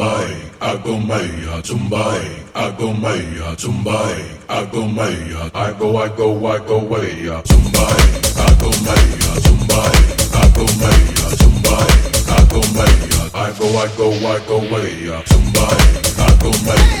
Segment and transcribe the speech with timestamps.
[0.00, 5.14] tumbai, agomai, a tumbai, agomai, a tumbai,
[5.54, 8.00] I go, I go, I go away, a tumbai,
[8.46, 9.96] agomai, a tumbai,
[10.40, 11.90] agomai, a tumbai,
[12.38, 12.94] agomai,
[13.34, 15.78] I go, I go, I go away, a tumbai,
[16.16, 16.99] agomai.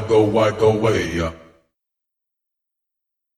[0.00, 1.20] go, why go away?
[1.20, 1.32] Uh.